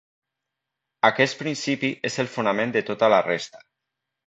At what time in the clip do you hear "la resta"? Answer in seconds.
3.17-3.65